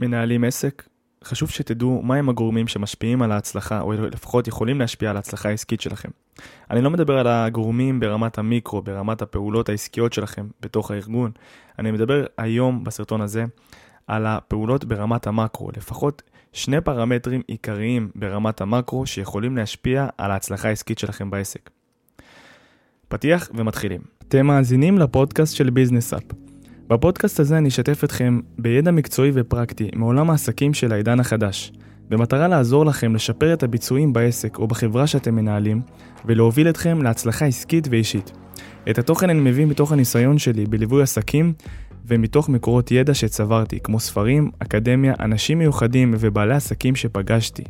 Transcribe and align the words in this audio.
מנהלים 0.00 0.44
עסק, 0.44 0.88
חשוב 1.24 1.50
שתדעו 1.50 2.02
מהם 2.02 2.28
הגורמים 2.28 2.68
שמשפיעים 2.68 3.22
על 3.22 3.32
ההצלחה, 3.32 3.80
או 3.80 3.92
לפחות 3.92 4.48
יכולים 4.48 4.80
להשפיע 4.80 5.10
על 5.10 5.16
ההצלחה 5.16 5.48
העסקית 5.48 5.80
שלכם. 5.80 6.08
אני 6.70 6.82
לא 6.82 6.90
מדבר 6.90 7.18
על 7.18 7.26
הגורמים 7.26 8.00
ברמת 8.00 8.38
המיקרו, 8.38 8.82
ברמת 8.82 9.22
הפעולות 9.22 9.68
העסקיות 9.68 10.12
שלכם 10.12 10.46
בתוך 10.60 10.90
הארגון. 10.90 11.30
אני 11.78 11.90
מדבר 11.90 12.24
היום 12.38 12.84
בסרטון 12.84 13.20
הזה 13.20 13.44
על 14.06 14.26
הפעולות 14.26 14.84
ברמת 14.84 15.26
המקרו, 15.26 15.70
לפחות 15.76 16.22
שני 16.52 16.80
פרמטרים 16.80 17.42
עיקריים 17.46 18.10
ברמת 18.14 18.60
המקרו 18.60 19.06
שיכולים 19.06 19.56
להשפיע 19.56 20.08
על 20.18 20.30
ההצלחה 20.30 20.68
העסקית 20.68 20.98
שלכם 20.98 21.30
בעסק. 21.30 21.70
פתיח 23.08 23.50
ומתחילים. 23.54 24.00
אתם 24.28 24.46
מאזינים 24.46 24.98
לפודקאסט 24.98 25.56
של 25.56 25.70
ביזנס 25.70 26.14
אפ. 26.14 26.45
בפודקאסט 26.88 27.40
הזה 27.40 27.58
אני 27.58 27.68
אשתף 27.68 28.04
אתכם 28.04 28.40
בידע 28.58 28.90
מקצועי 28.90 29.30
ופרקטי 29.34 29.90
מעולם 29.94 30.30
העסקים 30.30 30.74
של 30.74 30.92
העידן 30.92 31.20
החדש, 31.20 31.72
במטרה 32.08 32.48
לעזור 32.48 32.86
לכם 32.86 33.14
לשפר 33.14 33.52
את 33.52 33.62
הביצועים 33.62 34.12
בעסק 34.12 34.58
או 34.58 34.66
בחברה 34.66 35.06
שאתם 35.06 35.34
מנהלים, 35.34 35.80
ולהוביל 36.24 36.68
אתכם 36.68 37.02
להצלחה 37.02 37.46
עסקית 37.46 37.88
ואישית. 37.90 38.32
את 38.90 38.98
התוכן 38.98 39.30
אני 39.30 39.40
מביא 39.40 39.66
מתוך 39.66 39.92
הניסיון 39.92 40.38
שלי 40.38 40.66
בליווי 40.66 41.02
עסקים 41.02 41.52
ומתוך 42.06 42.48
מקורות 42.48 42.90
ידע 42.90 43.14
שצברתי, 43.14 43.80
כמו 43.80 44.00
ספרים, 44.00 44.50
אקדמיה, 44.58 45.14
אנשים 45.20 45.58
מיוחדים 45.58 46.14
ובעלי 46.18 46.54
עסקים 46.54 46.96
שפגשתי. 46.96 47.64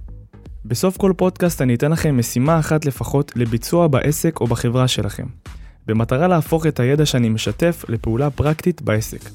בסוף 0.64 0.96
כל 0.96 1.12
פודקאסט 1.16 1.62
אני 1.62 1.74
אתן 1.74 1.92
לכם 1.92 2.18
משימה 2.18 2.58
אחת 2.58 2.86
לפחות 2.86 3.32
לביצוע 3.36 3.88
בעסק 3.88 4.40
או 4.40 4.46
בחברה 4.46 4.88
שלכם. 4.88 5.26
במטרה 5.86 6.28
להפוך 6.28 6.66
את 6.66 6.80
הידע 6.80 7.06
שאני 7.06 7.28
משתף 7.28 7.84
לפעולה 7.88 8.30
פרקטית 8.30 8.82
בעסק. 8.82 9.30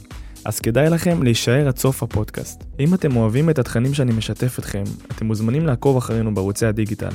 אז 0.45 0.59
כדאי 0.59 0.89
לכם 0.89 1.23
להישאר 1.23 1.67
עד 1.67 1.77
סוף 1.77 2.03
הפודקאסט. 2.03 2.63
אם 2.79 2.93
אתם 2.93 3.15
אוהבים 3.15 3.49
את 3.49 3.59
התכנים 3.59 3.93
שאני 3.93 4.13
משתף 4.13 4.59
אתכם, 4.59 4.83
אתם 5.11 5.25
מוזמנים 5.25 5.65
לעקוב 5.65 5.97
אחרינו 5.97 6.33
בערוצי 6.35 6.65
הדיגיטל, 6.65 7.09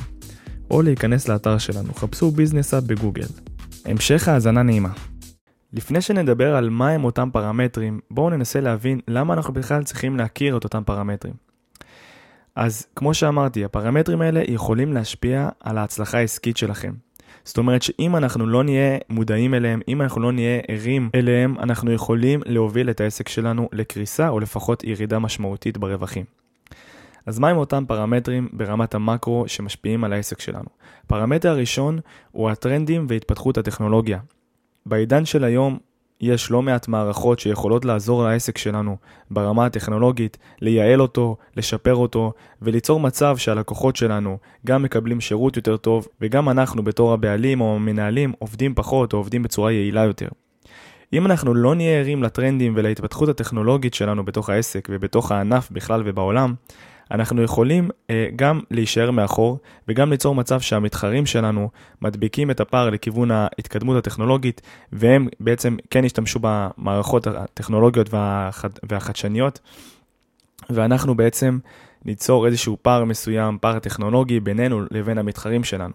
או 0.71 0.81
להיכנס 0.81 1.27
לאתר 1.27 1.57
שלנו, 1.57 1.93
חפשו 1.93 2.31
ביזנס 2.31 2.73
אפ 2.73 2.83
בגוגל. 2.83 3.27
המשך 3.85 4.27
האזנה 4.27 4.63
נעימה. 4.63 4.89
לפני 5.73 6.01
שנדבר 6.01 6.55
על 6.55 6.69
מהם 6.69 7.03
אותם 7.03 7.29
פרמטרים, 7.33 7.99
בואו 8.11 8.29
ננסה 8.29 8.61
להבין 8.61 8.99
למה 9.07 9.33
אנחנו 9.33 9.53
בכלל 9.53 9.83
צריכים 9.83 10.17
להכיר 10.17 10.57
את 10.57 10.63
אותם 10.63 10.83
פרמטרים. 10.85 11.33
אז 12.55 12.87
כמו 12.95 13.13
שאמרתי, 13.13 13.65
הפרמטרים 13.65 14.21
האלה 14.21 14.41
יכולים 14.47 14.93
להשפיע 14.93 15.49
על 15.59 15.77
ההצלחה 15.77 16.17
העסקית 16.17 16.57
שלכם. 16.57 16.93
זאת 17.47 17.57
אומרת 17.57 17.81
שאם 17.81 18.15
אנחנו 18.15 18.47
לא 18.47 18.63
נהיה 18.63 18.97
מודעים 19.09 19.53
אליהם, 19.53 19.79
אם 19.87 20.01
אנחנו 20.01 20.21
לא 20.21 20.31
נהיה 20.31 20.59
ערים 20.67 21.09
אליהם, 21.15 21.59
אנחנו 21.59 21.91
יכולים 21.91 22.41
להוביל 22.45 22.89
את 22.89 23.01
העסק 23.01 23.29
שלנו 23.29 23.69
לקריסה 23.73 24.29
או 24.29 24.39
לפחות 24.39 24.83
ירידה 24.83 25.19
משמעותית 25.19 25.77
ברווחים. 25.77 26.25
אז 27.25 27.39
מהם 27.39 27.57
אותם 27.57 27.83
פרמטרים 27.87 28.49
ברמת 28.53 28.95
המקרו 28.95 29.43
שמשפיעים 29.47 30.03
על 30.03 30.13
העסק 30.13 30.39
שלנו? 30.39 30.69
הפרמטר 31.05 31.49
הראשון 31.49 31.99
הוא 32.31 32.49
הטרנדים 32.49 33.05
והתפתחות 33.09 33.57
הטכנולוגיה. 33.57 34.19
בעידן 34.85 35.25
של 35.25 35.43
היום 35.43 35.77
יש 36.21 36.51
לא 36.51 36.61
מעט 36.61 36.87
מערכות 36.87 37.39
שיכולות 37.39 37.85
לעזור 37.85 38.23
לעסק 38.23 38.57
שלנו 38.57 38.97
ברמה 39.31 39.65
הטכנולוגית, 39.65 40.37
לייעל 40.61 41.01
אותו, 41.01 41.37
לשפר 41.55 41.95
אותו, 41.95 42.33
וליצור 42.61 42.99
מצב 42.99 43.37
שהלקוחות 43.37 43.95
שלנו 43.95 44.37
גם 44.65 44.83
מקבלים 44.83 45.21
שירות 45.21 45.55
יותר 45.55 45.77
טוב, 45.77 46.07
וגם 46.21 46.49
אנחנו 46.49 46.83
בתור 46.83 47.13
הבעלים 47.13 47.61
או 47.61 47.75
המנהלים 47.75 48.33
עובדים 48.39 48.75
פחות 48.75 49.13
או 49.13 49.17
עובדים 49.17 49.43
בצורה 49.43 49.71
יעילה 49.71 50.03
יותר. 50.03 50.27
אם 51.13 51.25
אנחנו 51.25 51.53
לא 51.53 51.75
נהיה 51.75 51.99
ערים 51.99 52.23
לטרנדים 52.23 52.73
ולהתפתחות 52.75 53.29
הטכנולוגית 53.29 53.93
שלנו 53.93 54.25
בתוך 54.25 54.49
העסק 54.49 54.87
ובתוך 54.91 55.31
הענף 55.31 55.71
בכלל 55.71 56.03
ובעולם, 56.05 56.53
אנחנו 57.11 57.43
יכולים 57.43 57.89
אה, 58.09 58.27
גם 58.35 58.59
להישאר 58.71 59.11
מאחור 59.11 59.59
וגם 59.87 60.11
ליצור 60.11 60.35
מצב 60.35 60.59
שהמתחרים 60.59 61.25
שלנו 61.25 61.69
מדביקים 62.01 62.51
את 62.51 62.59
הפער 62.59 62.89
לכיוון 62.89 63.31
ההתקדמות 63.31 63.97
הטכנולוגית 63.97 64.61
והם 64.91 65.27
בעצם 65.39 65.77
כן 65.89 66.05
ישתמשו 66.05 66.39
במערכות 66.41 67.27
הטכנולוגיות 67.27 68.13
והחד, 68.13 68.69
והחדשניות 68.89 69.59
ואנחנו 70.69 71.15
בעצם 71.15 71.59
ניצור 72.05 72.47
איזשהו 72.47 72.77
פער 72.81 73.03
מסוים, 73.03 73.57
פער 73.61 73.79
טכנולוגי 73.79 74.39
בינינו 74.39 74.81
לבין 74.91 75.17
המתחרים 75.17 75.63
שלנו. 75.63 75.93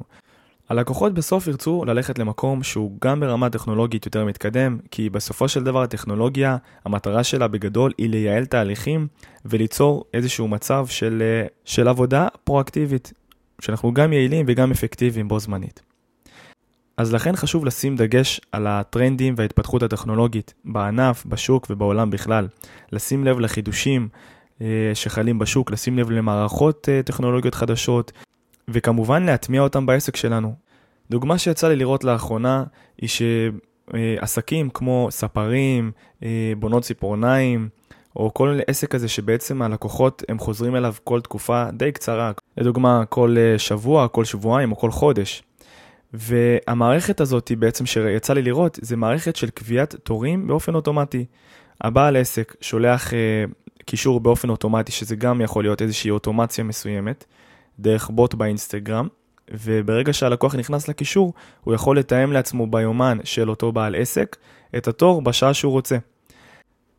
הלקוחות 0.69 1.15
בסוף 1.15 1.47
ירצו 1.47 1.85
ללכת 1.85 2.19
למקום 2.19 2.63
שהוא 2.63 2.93
גם 3.05 3.21
ברמה 3.21 3.51
טכנולוגית 3.51 4.07
יותר 4.07 4.25
מתקדם, 4.25 4.79
כי 4.91 5.11
בסופו 5.11 5.49
של 5.49 5.65
דבר 5.65 5.83
הטכנולוגיה, 5.83 6.57
המטרה 6.85 7.25
שלה 7.25 7.49
בגדול 7.49 7.93
היא 7.99 8.11
לייעל 8.11 8.47
תהליכים 8.47 9.07
וליצור 9.45 10.05
איזשהו 10.15 10.49
מצב 10.49 10.87
של, 10.87 11.23
אה, 11.23 11.47
של 11.65 11.89
עבודה 11.89 12.29
פרואקטיבית, 12.45 13.13
שאנחנו 13.61 13.95
גם 13.95 14.13
יעילים 14.13 14.47
וגם 14.49 14.71
אפקטיביים 14.71 15.29
בו 15.29 15.41
זמנית. 15.41 15.83
אז 16.97 17.15
לכן 17.15 17.37
חשוב 17.37 17.65
לשים 17.65 17.97
דגש 17.97 18.41
על 18.53 18.67
הטרנדים 18.67 19.35
וההתפתחות 19.37 19.83
הטכנולוגית 19.83 20.55
בענף, 20.65 21.27
בשוק 21.27 21.67
ובעולם 21.71 22.11
בכלל. 22.11 22.49
לשים 22.93 23.25
לב 23.25 23.41
לחידושים 23.41 24.09
אה, 24.61 24.67
שחלים 24.95 25.39
בשוק, 25.39 25.71
לשים 25.71 25.99
לב 25.99 26.11
למערכות 26.11 26.89
אה, 26.89 27.03
טכנולוגיות 27.03 27.55
חדשות, 27.55 28.13
וכמובן 28.69 29.23
להטמיע 29.23 29.61
אותם 29.63 29.87
בעסק 29.87 30.17
שלנו. 30.17 30.55
דוגמה 31.11 31.39
שיצא 31.39 31.69
לי 31.69 31.77
לראות 31.77 32.05
לאחרונה 32.05 32.65
היא 33.01 33.09
שעסקים 33.09 34.71
כמו 34.71 35.09
ספרים, 35.11 35.93
אה, 36.23 36.53
בונות 36.59 36.83
ציפורניים, 36.83 37.69
או 38.17 38.35
כל 38.35 38.59
עסק 38.67 38.91
כזה 38.91 39.09
שבעצם 39.09 39.63
הלקוחות 39.63 40.23
הם 40.29 40.39
חוזרים 40.39 40.77
אליו 40.77 40.95
כל 41.05 41.21
תקופה 41.21 41.65
די 41.73 41.93
קצרה, 41.93 42.33
לדוגמה 42.57 43.05
כל 43.09 43.37
אה, 43.39 43.59
שבוע, 43.59 44.09
כל 44.09 44.25
שבועיים 44.25 44.73
או 44.73 44.77
כל 44.77 44.91
חודש. 44.91 45.43
והמערכת 46.13 47.21
הזאת 47.21 47.53
בעצם 47.59 47.87
שיצא 47.87 48.33
לי 48.33 48.43
לראות, 48.43 48.79
זה 48.83 48.97
מערכת 48.97 49.37
של 49.37 49.51
קביעת 49.51 49.95
תורים 49.95 50.47
באופן 50.47 50.75
אוטומטי. 50.75 51.25
הבעל 51.81 52.17
עסק 52.17 52.55
שולח 52.61 53.15
אה, 53.15 53.45
קישור 53.85 54.21
באופן 54.21 54.49
אוטומטי, 54.49 54.93
שזה 54.93 55.17
גם 55.17 55.41
יכול 55.41 55.65
להיות 55.65 55.83
איזושהי 55.83 56.11
אוטומציה 56.11 56.65
מסוימת, 56.65 57.25
דרך 57.79 58.11
בוט 58.11 58.35
באינסטגרם, 58.35 59.09
וברגע 59.51 60.13
שהלקוח 60.13 60.55
נכנס 60.55 60.89
לקישור, 60.89 61.33
הוא 61.65 61.75
יכול 61.75 61.99
לתאם 61.99 62.33
לעצמו 62.33 62.67
ביומן 62.67 63.19
של 63.25 63.51
אותו 63.51 63.73
בעל 63.73 63.95
עסק 63.95 64.37
את 64.77 64.89
התור 64.89 65.23
בשעה 65.23 65.55
שהוא 65.55 65.73
רוצה. 65.73 65.97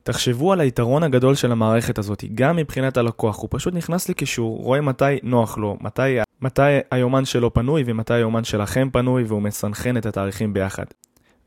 תחשבו 0.04 0.54
על 0.54 0.60
היתרון 0.60 1.04
הגדול 1.04 1.36
של 1.36 1.52
המערכת 1.52 1.98
הזאת, 1.98 2.24
גם 2.36 2.56
מבחינת 2.56 2.98
הלקוח, 2.98 3.40
הוא 3.40 3.48
פשוט 3.52 3.74
נכנס 3.74 4.10
לקישור, 4.10 4.58
רואה 4.58 4.82
מתי 4.82 5.20
נוח 5.24 5.58
לו, 5.58 5.78
מתי, 5.82 6.18
מתי 6.42 6.62
היומן 6.92 7.26
שלו 7.26 7.54
פנוי 7.54 7.84
ומתי 7.86 8.14
היומן 8.14 8.44
שלכם 8.44 8.90
פנוי, 8.94 9.24
והוא 9.24 9.42
מסנכרן 9.42 9.98
את 9.98 10.06
התאריכים 10.06 10.54
ביחד. 10.54 10.86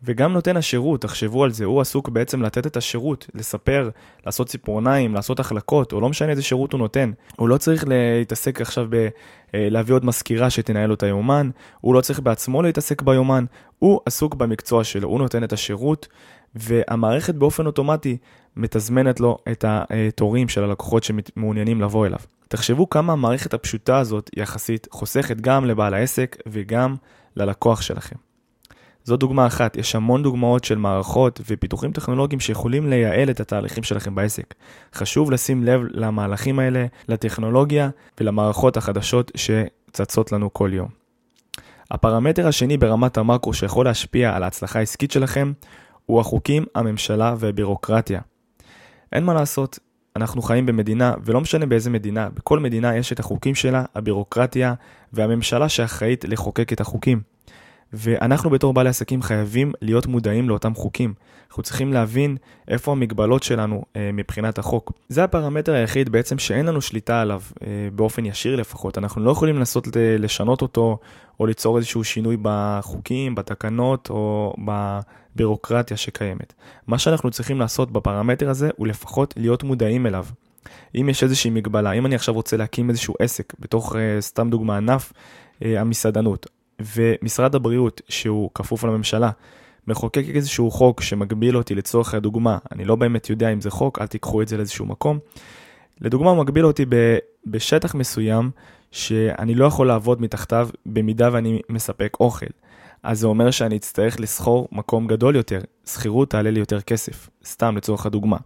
וגם 0.03 0.33
נותן 0.33 0.57
השירות, 0.57 1.01
תחשבו 1.01 1.45
על 1.45 1.51
זה, 1.51 1.65
הוא 1.65 1.81
עסוק 1.81 2.09
בעצם 2.09 2.43
לתת 2.43 2.67
את 2.67 2.77
השירות, 2.77 3.27
לספר, 3.35 3.91
לעשות 4.27 4.49
ציפורניים, 4.49 5.15
לעשות 5.15 5.41
החלקות, 5.41 5.93
או 5.93 6.01
לא 6.01 6.09
משנה 6.09 6.31
איזה 6.31 6.43
שירות 6.43 6.73
הוא 6.73 6.79
נותן. 6.79 7.11
הוא 7.37 7.49
לא 7.49 7.57
צריך 7.57 7.85
להתעסק 7.89 8.61
עכשיו 8.61 8.87
בלהביא 8.91 9.93
אה, 9.93 9.97
עוד 9.97 10.05
מזכירה 10.05 10.51
שתנהל 10.51 10.89
לו 10.89 10.95
את 10.95 11.03
היומן, 11.03 11.51
הוא 11.81 11.95
לא 11.95 12.01
צריך 12.01 12.21
בעצמו 12.21 12.63
להתעסק 12.63 13.03
ביומן, 13.03 13.45
הוא 13.79 14.01
עסוק 14.07 14.35
במקצוע 14.35 14.85
שלו, 14.85 15.09
הוא 15.09 15.19
נותן 15.19 15.45
את 15.45 15.53
השירות, 15.53 16.09
והמערכת 16.55 17.35
באופן 17.35 17.67
אוטומטי 17.67 18.17
מתזמנת 18.57 19.21
לו 19.21 19.39
את 19.53 19.65
התורים 19.69 20.49
של 20.49 20.65
הלקוחות 20.65 21.05
שמעוניינים 21.05 21.81
לבוא 21.81 22.07
אליו. 22.07 22.19
תחשבו 22.49 22.91
כמה 22.91 23.13
המערכת 23.13 23.55
הפשוטה 23.55 23.99
הזאת 23.99 24.31
יחסית 24.37 24.87
חוסכת 24.91 25.41
גם 25.41 25.65
לבעל 25.65 25.95
העסק 25.95 26.37
וגם 26.47 26.97
ללקוח 27.37 27.83
שלכם. 27.83 28.26
זו 29.07 29.17
דוגמה 29.17 29.47
אחת, 29.47 29.77
יש 29.77 29.95
המון 29.95 30.23
דוגמאות 30.23 30.65
של 30.65 30.79
מערכות 30.79 31.41
ופיתוחים 31.47 31.93
טכנולוגיים 31.93 32.41
שיכולים 32.41 32.91
לייעל 32.91 33.31
את 33.31 33.41
התהליכים 33.41 33.83
שלכם 33.83 34.15
בעסק. 34.15 34.55
חשוב 34.95 35.31
לשים 35.31 35.65
לב 35.65 35.81
למהלכים 35.91 36.59
האלה, 36.59 36.87
לטכנולוגיה 37.09 37.91
ולמערכות 38.21 38.77
החדשות 38.77 39.33
שצצות 39.35 40.33
לנו 40.33 40.53
כל 40.53 40.71
יום. 40.73 40.89
הפרמטר 41.91 42.49
השני 42.49 42.77
ברמת 42.77 43.19
המקרו 43.19 43.53
שיכול 43.53 43.85
להשפיע 43.85 44.37
על 44.37 44.43
ההצלחה 44.43 44.79
העסקית 44.79 45.11
שלכם 45.11 45.53
הוא 46.07 46.21
החוקים, 46.21 46.65
הממשלה 46.75 47.35
והבירוקרטיה. 47.39 48.21
אין 49.13 49.25
מה 49.25 49.35
לעשות, 49.35 49.79
אנחנו 50.17 50.43
חיים 50.43 50.67
במדינה, 50.67 51.15
ולא 51.25 51.41
משנה 51.41 51.67
באיזה 51.67 51.91
מדינה, 51.91 52.29
בכל 52.35 52.59
מדינה 52.59 52.97
יש 52.97 53.13
את 53.13 53.21
החוקים 53.21 53.55
שלה, 53.55 53.85
הבירוקרטיה 53.95 54.75
והממשלה 55.13 55.69
שאחראית 55.69 56.25
לחוקק 56.25 56.73
את 56.73 56.81
החוקים. 56.81 57.21
ואנחנו 57.93 58.51
בתור 58.51 58.75
בעלי 58.75 58.89
עסקים 58.89 59.23
חייבים 59.23 59.73
להיות 59.83 60.07
מודעים 60.07 60.49
לאותם 60.49 60.75
חוקים. 60.75 61.15
אנחנו 61.49 61.63
צריכים 61.63 61.93
להבין 61.93 62.37
איפה 62.69 62.93
המגבלות 62.93 63.43
שלנו 63.43 63.85
אה, 63.97 64.11
מבחינת 64.13 64.59
החוק. 64.59 64.93
זה 65.09 65.25
הפרמטר 65.25 65.73
היחיד 65.73 66.09
בעצם 66.09 66.39
שאין 66.39 66.67
לנו 66.67 66.81
שליטה 66.81 67.21
עליו, 67.21 67.41
אה, 67.63 67.89
באופן 67.93 68.25
ישיר 68.25 68.57
לפחות. 68.57 68.99
אנחנו 68.99 69.25
לא 69.25 69.31
יכולים 69.31 69.57
לנסות 69.57 69.89
לשנות 70.19 70.63
אותו, 70.63 70.99
או 71.41 71.47
ליצור 71.47 71.77
איזשהו 71.77 72.05
שינוי 72.05 72.37
בחוקים, 72.43 73.35
בתקנות, 73.35 74.11
או 74.11 74.55
בבירוקרטיה 75.35 75.97
שקיימת. 75.97 76.55
מה 76.87 76.99
שאנחנו 76.99 77.31
צריכים 77.31 77.61
לעשות 77.61 77.91
בפרמטר 77.93 78.51
הזה, 78.51 78.71
הוא 78.77 78.87
לפחות 78.87 79.35
להיות 79.37 79.63
מודעים 79.63 80.07
אליו. 80.07 80.27
אם 80.95 81.09
יש 81.09 81.23
איזושהי 81.23 81.51
מגבלה, 81.51 81.93
אם 81.93 82.07
אני 82.07 82.15
עכשיו 82.15 82.35
רוצה 82.35 82.57
להקים 82.57 82.91
איזשהו 82.91 83.15
עסק, 83.19 83.53
בתוך, 83.59 83.97
אה, 83.97 84.21
סתם 84.21 84.51
דוגמה, 84.51 84.77
ענף 84.77 85.13
אה, 85.65 85.81
המסעדנות, 85.81 86.47
ומשרד 86.97 87.55
הבריאות, 87.55 88.01
שהוא 88.09 88.51
כפוף 88.55 88.85
לממשלה, 88.85 89.31
מחוקק 89.87 90.25
איזשהו 90.35 90.71
חוק 90.71 91.01
שמגביל 91.01 91.57
אותי 91.57 91.75
לצורך 91.75 92.15
הדוגמה, 92.15 92.59
אני 92.73 92.85
לא 92.85 92.97
באמת 92.97 93.31
יודע 93.31 93.49
אם 93.49 93.61
זה 93.61 93.71
חוק, 93.71 93.99
אל 93.99 94.07
תיקחו 94.07 94.43
את 94.43 94.49
זה 94.49 94.57
לאיזשהו 94.57 94.87
מקום. 94.87 95.19
לדוגמה, 96.01 96.31
הוא 96.31 96.39
מגביל 96.39 96.67
אותי 96.67 96.87
בשטח 97.47 97.95
מסוים 97.95 98.51
שאני 98.91 99.55
לא 99.55 99.65
יכול 99.65 99.87
לעבוד 99.87 100.23
מתחתיו 100.23 100.69
במידה 100.87 101.29
ואני 101.33 101.61
מספק 101.69 102.17
אוכל. 102.21 102.47
אז 103.03 103.21
זה 103.21 103.27
אומר 103.27 103.51
שאני 103.51 103.77
אצטרך 103.77 104.21
לסחור 104.21 104.69
מקום 104.73 105.07
גדול 105.07 105.37
יותר, 105.37 105.61
שכירות 105.87 106.31
תעלה 106.31 106.51
לי 106.51 106.61
יותר 106.61 106.81
כסף, 106.81 107.31
סתם 107.45 107.77
לצורך 107.77 108.07
הדוגמה. 108.07 108.37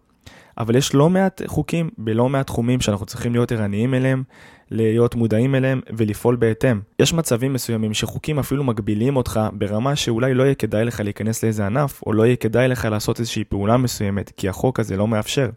אבל 0.60 0.76
יש 0.76 0.94
לא 0.94 1.10
מעט 1.10 1.42
חוקים 1.46 1.90
בלא 1.98 2.28
מעט 2.28 2.46
תחומים 2.46 2.80
שאנחנו 2.80 3.06
צריכים 3.06 3.32
להיות 3.32 3.52
ערניים 3.52 3.94
אליהם, 3.94 4.22
להיות 4.70 5.14
מודעים 5.14 5.54
אליהם 5.54 5.80
ולפעול 5.96 6.36
בהתאם. 6.36 6.80
יש 6.98 7.14
מצבים 7.14 7.52
מסוימים 7.52 7.94
שחוקים 7.94 8.38
אפילו 8.38 8.64
מגבילים 8.64 9.16
אותך 9.16 9.40
ברמה 9.52 9.96
שאולי 9.96 10.34
לא 10.34 10.42
יהיה 10.42 10.54
כדאי 10.54 10.84
לך 10.84 11.00
להיכנס 11.00 11.42
לאיזה 11.42 11.66
ענף, 11.66 12.02
או 12.06 12.12
לא 12.12 12.26
יהיה 12.26 12.36
כדאי 12.36 12.68
לך 12.68 12.84
לעשות 12.84 13.20
איזושהי 13.20 13.44
פעולה 13.44 13.76
מסוימת, 13.76 14.32
כי 14.36 14.48
החוק 14.48 14.80
הזה 14.80 14.96
לא 14.96 15.08
מאפשר. 15.08 15.50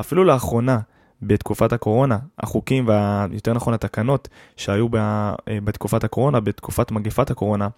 אפילו 0.00 0.24
לאחרונה, 0.24 0.78
בתקופת 1.22 1.72
הקורונה, 1.72 2.18
החוקים 2.38 2.88
ויותר 2.88 3.52
נכון 3.52 3.74
התקנות 3.74 4.28
שהיו 4.56 4.86
אה, 4.96 5.34
בתקופת 5.48 6.04
הקורונה, 6.04 6.40
בתקופת 6.40 6.90
מגפת 6.90 7.30
הקורונה, 7.30 7.68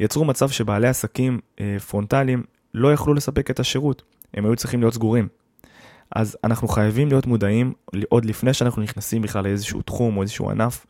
יצרו 0.00 0.24
מצב 0.24 0.48
שבעלי 0.48 0.88
עסקים 0.88 1.40
אה, 1.60 1.76
פרונטליים 1.88 2.42
לא 2.74 2.92
יכלו 2.92 3.14
לספק 3.14 3.50
את 3.50 3.60
השירות, 3.60 4.02
הם 4.34 4.44
היו 4.44 4.56
צריכים 4.56 4.80
להיות 4.80 4.94
סגורים. 4.94 5.28
אז 6.16 6.36
אנחנו 6.44 6.68
חייבים 6.68 7.08
להיות 7.08 7.26
מודעים 7.26 7.72
עוד 8.08 8.24
לפני 8.24 8.54
שאנחנו 8.54 8.82
נכנסים 8.82 9.22
בכלל 9.22 9.44
לאיזשהו 9.44 9.82
תחום 9.82 10.16
או 10.16 10.22
איזשהו 10.22 10.50
ענף, 10.50 10.86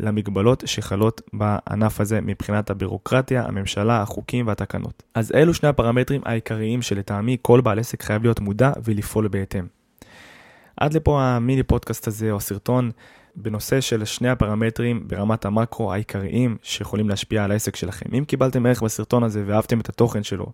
למגבלות 0.00 0.62
שחלות 0.66 1.20
בענף 1.32 2.00
הזה 2.00 2.20
מבחינת 2.20 2.70
הבירוקרטיה, 2.70 3.44
הממשלה, 3.44 4.02
החוקים 4.02 4.46
והתקנות. 4.46 5.02
אז 5.14 5.32
אלו 5.34 5.54
שני 5.54 5.68
הפרמטרים 5.68 6.20
העיקריים 6.24 6.82
שלטעמי 6.82 7.36
כל 7.42 7.60
בעל 7.60 7.78
עסק 7.78 8.02
חייב 8.02 8.22
להיות 8.22 8.40
מודע 8.40 8.72
ולפעול 8.84 9.28
בהתאם. 9.28 9.66
עד 10.76 10.94
לפה 10.94 11.22
המיני 11.22 11.62
פודקאסט 11.62 12.06
הזה 12.06 12.30
או 12.30 12.36
הסרטון 12.36 12.90
בנושא 13.36 13.80
של 13.80 14.04
שני 14.04 14.28
הפרמטרים 14.28 15.08
ברמת 15.08 15.44
המקרו 15.44 15.92
העיקריים 15.92 16.56
שיכולים 16.62 17.08
להשפיע 17.08 17.44
על 17.44 17.50
העסק 17.50 17.76
שלכם. 17.76 18.06
אם 18.18 18.24
קיבלתם 18.24 18.66
ערך 18.66 18.82
בסרטון 18.82 19.22
הזה 19.22 19.42
ואהבתם 19.46 19.80
את 19.80 19.88
התוכן 19.88 20.22
שלו, 20.22 20.46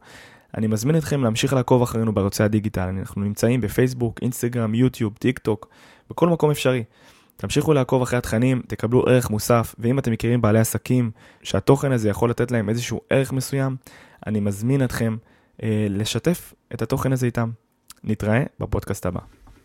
אני 0.56 0.66
מזמין 0.66 0.96
אתכם 0.96 1.22
להמשיך 1.22 1.52
לעקוב 1.52 1.82
אחרינו 1.82 2.14
בערוצי 2.14 2.42
הדיגיטל. 2.42 2.80
אנחנו 2.80 3.22
נמצאים 3.22 3.60
בפייסבוק, 3.60 4.18
אינסטגרם, 4.22 4.74
יוטיוב, 4.74 5.16
טיק 5.18 5.38
טוק, 5.38 5.68
בכל 6.10 6.28
מקום 6.28 6.50
אפשרי. 6.50 6.84
תמשיכו 7.36 7.72
לעקוב 7.72 8.02
אחרי 8.02 8.18
התכנים, 8.18 8.62
תקבלו 8.66 9.06
ערך 9.06 9.30
מוסף, 9.30 9.74
ואם 9.78 9.98
אתם 9.98 10.12
מכירים 10.12 10.40
בעלי 10.40 10.58
עסקים 10.58 11.10
שהתוכן 11.42 11.92
הזה 11.92 12.08
יכול 12.08 12.30
לתת 12.30 12.50
להם 12.50 12.68
איזשהו 12.68 13.00
ערך 13.10 13.32
מסוים, 13.32 13.76
אני 14.26 14.40
מזמין 14.40 14.84
אתכם 14.84 15.16
אה, 15.62 15.86
לשתף 15.90 16.54
את 16.74 16.82
התוכן 16.82 17.12
הזה 17.12 17.26
איתם. 17.26 17.50
נתראה 18.04 18.42
בפודקאסט 18.60 19.06
הבא. 19.06 19.20